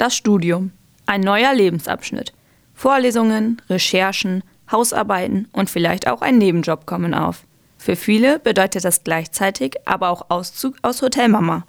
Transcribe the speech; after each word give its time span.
Das 0.00 0.16
Studium. 0.16 0.72
Ein 1.04 1.20
neuer 1.20 1.52
Lebensabschnitt. 1.52 2.32
Vorlesungen, 2.72 3.60
Recherchen, 3.68 4.42
Hausarbeiten 4.72 5.46
und 5.52 5.68
vielleicht 5.68 6.08
auch 6.08 6.22
ein 6.22 6.38
Nebenjob 6.38 6.86
kommen 6.86 7.12
auf. 7.12 7.44
Für 7.76 7.96
viele 7.96 8.38
bedeutet 8.38 8.86
das 8.86 9.04
gleichzeitig 9.04 9.76
aber 9.84 10.08
auch 10.08 10.30
Auszug 10.30 10.76
aus 10.80 11.02
Hotelmama. 11.02 11.66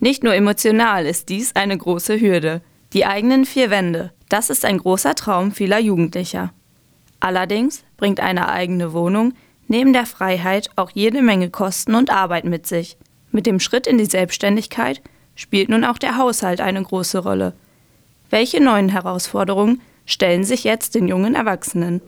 Nicht 0.00 0.24
nur 0.24 0.34
emotional 0.34 1.04
ist 1.04 1.28
dies 1.28 1.54
eine 1.56 1.76
große 1.76 2.18
Hürde. 2.18 2.62
Die 2.94 3.04
eigenen 3.04 3.44
vier 3.44 3.68
Wände, 3.68 4.14
das 4.30 4.48
ist 4.48 4.64
ein 4.64 4.78
großer 4.78 5.14
Traum 5.14 5.52
vieler 5.52 5.78
Jugendlicher. 5.78 6.54
Allerdings 7.20 7.84
bringt 7.98 8.20
eine 8.20 8.48
eigene 8.48 8.94
Wohnung 8.94 9.34
neben 9.68 9.92
der 9.92 10.06
Freiheit 10.06 10.70
auch 10.76 10.90
jede 10.94 11.20
Menge 11.20 11.50
Kosten 11.50 11.94
und 11.94 12.08
Arbeit 12.08 12.46
mit 12.46 12.66
sich. 12.66 12.96
Mit 13.30 13.44
dem 13.44 13.60
Schritt 13.60 13.86
in 13.86 13.98
die 13.98 14.06
Selbstständigkeit 14.06 15.02
spielt 15.34 15.68
nun 15.68 15.84
auch 15.84 15.98
der 15.98 16.16
Haushalt 16.16 16.62
eine 16.62 16.82
große 16.82 17.18
Rolle. 17.18 17.52
Welche 18.34 18.60
neuen 18.60 18.88
Herausforderungen 18.88 19.80
stellen 20.06 20.42
sich 20.42 20.64
jetzt 20.64 20.96
den 20.96 21.06
jungen 21.06 21.36
Erwachsenen? 21.36 22.00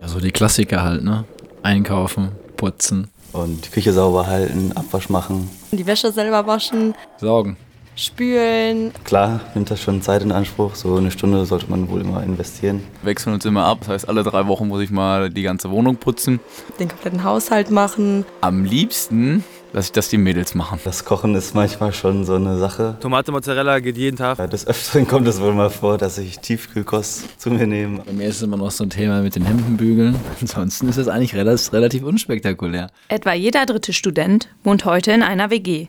Also 0.00 0.20
die 0.20 0.30
Klassiker 0.30 0.84
halt, 0.84 1.02
ne? 1.02 1.24
Einkaufen, 1.64 2.28
putzen. 2.56 3.08
Und 3.32 3.66
die 3.66 3.70
Küche 3.70 3.92
sauber 3.92 4.28
halten, 4.28 4.70
Abwasch 4.76 5.08
machen. 5.08 5.50
Die 5.72 5.84
Wäsche 5.84 6.12
selber 6.12 6.46
waschen. 6.46 6.94
Saugen. 7.16 7.56
Spülen. 7.96 8.92
Klar, 9.02 9.40
nimmt 9.56 9.68
das 9.68 9.82
schon 9.82 10.00
Zeit 10.00 10.22
in 10.22 10.30
Anspruch. 10.30 10.76
So 10.76 10.94
eine 10.94 11.10
Stunde 11.10 11.44
sollte 11.44 11.68
man 11.68 11.88
wohl 11.88 12.02
immer 12.02 12.22
investieren. 12.22 12.84
Wir 13.02 13.10
wechseln 13.10 13.34
uns 13.34 13.44
immer 13.44 13.64
ab. 13.64 13.78
Das 13.80 13.88
heißt, 13.88 14.08
alle 14.08 14.22
drei 14.22 14.46
Wochen 14.46 14.68
muss 14.68 14.80
ich 14.80 14.92
mal 14.92 15.28
die 15.28 15.42
ganze 15.42 15.72
Wohnung 15.72 15.96
putzen. 15.96 16.38
Den 16.78 16.86
kompletten 16.88 17.24
Haushalt 17.24 17.72
machen. 17.72 18.24
Am 18.42 18.64
liebsten 18.64 19.42
lasse 19.74 19.88
ich 19.88 19.92
das 19.92 20.08
die 20.08 20.18
Mädels 20.18 20.54
machen. 20.54 20.78
Das 20.84 21.04
Kochen 21.04 21.34
ist 21.34 21.54
manchmal 21.54 21.92
schon 21.92 22.24
so 22.24 22.36
eine 22.36 22.58
Sache. 22.58 22.96
Tomate 23.00 23.32
Mozzarella 23.32 23.80
geht 23.80 23.96
jeden 23.96 24.16
Tag. 24.16 24.38
Ja, 24.38 24.46
des 24.46 24.66
Öfteren 24.66 25.06
kommt 25.06 25.26
es 25.26 25.40
wohl 25.40 25.52
mal 25.52 25.68
vor, 25.68 25.98
dass 25.98 26.16
ich 26.16 26.38
Tiefkühlkost 26.38 27.40
zu 27.40 27.50
mir 27.50 27.66
nehme. 27.66 28.02
Bei 28.06 28.12
mir 28.12 28.28
ist 28.28 28.36
es 28.36 28.42
immer 28.42 28.56
noch 28.56 28.70
so 28.70 28.84
ein 28.84 28.90
Thema 28.90 29.20
mit 29.20 29.34
den 29.34 29.44
Hemdenbügeln. 29.44 30.16
Ansonsten 30.40 30.88
ist 30.88 30.96
es 30.96 31.08
eigentlich 31.08 31.34
relativ, 31.34 31.72
relativ 31.72 32.04
unspektakulär. 32.04 32.90
Etwa 33.08 33.34
jeder 33.34 33.66
dritte 33.66 33.92
Student 33.92 34.48
wohnt 34.62 34.84
heute 34.84 35.10
in 35.10 35.22
einer 35.22 35.50
WG. 35.50 35.88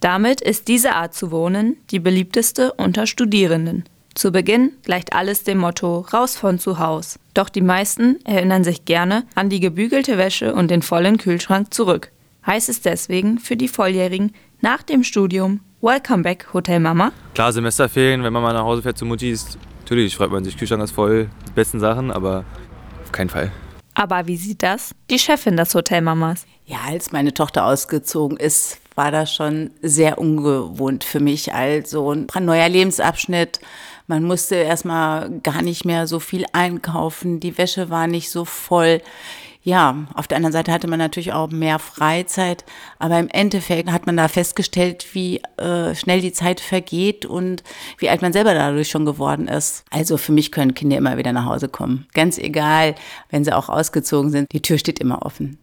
Damit 0.00 0.42
ist 0.42 0.68
diese 0.68 0.94
Art 0.94 1.14
zu 1.14 1.30
wohnen 1.30 1.78
die 1.90 2.00
beliebteste 2.00 2.74
unter 2.74 3.06
Studierenden. 3.06 3.84
Zu 4.14 4.32
Beginn 4.32 4.72
gleicht 4.84 5.14
alles 5.14 5.44
dem 5.44 5.58
Motto 5.58 6.00
raus 6.12 6.36
von 6.36 6.58
zu 6.58 6.78
Haus. 6.78 7.18
Doch 7.32 7.48
die 7.48 7.62
meisten 7.62 8.18
erinnern 8.24 8.62
sich 8.62 8.84
gerne 8.84 9.24
an 9.34 9.48
die 9.48 9.60
gebügelte 9.60 10.18
Wäsche 10.18 10.54
und 10.54 10.70
den 10.70 10.82
vollen 10.82 11.16
Kühlschrank 11.16 11.72
zurück 11.72 12.12
heißt 12.46 12.68
es 12.68 12.80
deswegen 12.80 13.38
für 13.38 13.56
die 13.56 13.68
Volljährigen 13.68 14.32
nach 14.60 14.82
dem 14.82 15.04
Studium 15.04 15.60
Welcome 15.80 16.22
back 16.22 16.46
Hotel 16.54 16.80
Mama? 16.80 17.12
Klar, 17.34 17.52
Semesterferien, 17.52 18.22
wenn 18.22 18.32
man 18.32 18.42
mal 18.42 18.54
nach 18.54 18.64
Hause 18.64 18.82
fährt 18.82 18.96
zu 18.96 19.04
Mutti, 19.04 19.30
ist, 19.30 19.58
natürlich 19.80 20.16
freut 20.16 20.30
man 20.30 20.44
sich, 20.44 20.56
Kühlschrank 20.56 20.82
ist 20.82 20.92
voll, 20.92 21.28
die 21.46 21.52
besten 21.52 21.80
Sachen, 21.80 22.10
aber 22.10 22.44
auf 23.02 23.12
keinen 23.12 23.28
Fall. 23.28 23.52
Aber 23.94 24.26
wie 24.26 24.36
sieht 24.36 24.62
das 24.62 24.94
die 25.10 25.18
Chefin 25.18 25.56
des 25.56 25.74
Hotelmamas? 25.74 26.46
Ja, 26.66 26.78
als 26.86 27.12
meine 27.12 27.34
Tochter 27.34 27.66
ausgezogen 27.66 28.38
ist, 28.38 28.78
war 28.94 29.10
das 29.10 29.32
schon 29.32 29.70
sehr 29.82 30.18
ungewohnt 30.18 31.04
für 31.04 31.20
mich. 31.20 31.52
Also 31.52 32.12
ein 32.12 32.44
neuer 32.44 32.68
Lebensabschnitt. 32.68 33.60
Man 34.06 34.24
musste 34.24 34.56
erstmal 34.56 35.40
gar 35.40 35.62
nicht 35.62 35.84
mehr 35.84 36.06
so 36.06 36.20
viel 36.20 36.44
einkaufen. 36.52 37.40
Die 37.40 37.56
Wäsche 37.58 37.90
war 37.90 38.06
nicht 38.06 38.30
so 38.30 38.44
voll 38.44 39.00
ja, 39.64 40.06
auf 40.12 40.28
der 40.28 40.36
anderen 40.36 40.52
Seite 40.52 40.70
hatte 40.70 40.88
man 40.88 40.98
natürlich 40.98 41.32
auch 41.32 41.50
mehr 41.50 41.78
Freizeit, 41.78 42.66
aber 42.98 43.18
im 43.18 43.28
Endeffekt 43.30 43.90
hat 43.90 44.04
man 44.04 44.14
da 44.18 44.28
festgestellt, 44.28 45.06
wie 45.14 45.40
äh, 45.56 45.94
schnell 45.94 46.20
die 46.20 46.34
Zeit 46.34 46.60
vergeht 46.60 47.24
und 47.24 47.62
wie 47.96 48.10
alt 48.10 48.20
man 48.20 48.34
selber 48.34 48.52
dadurch 48.52 48.90
schon 48.90 49.06
geworden 49.06 49.48
ist. 49.48 49.84
Also 49.90 50.18
für 50.18 50.32
mich 50.32 50.52
können 50.52 50.74
Kinder 50.74 50.98
immer 50.98 51.16
wieder 51.16 51.32
nach 51.32 51.46
Hause 51.46 51.68
kommen. 51.68 52.06
Ganz 52.12 52.36
egal, 52.36 52.94
wenn 53.30 53.42
sie 53.42 53.56
auch 53.56 53.70
ausgezogen 53.70 54.30
sind, 54.30 54.52
die 54.52 54.60
Tür 54.60 54.76
steht 54.76 54.98
immer 54.98 55.24
offen. 55.24 55.58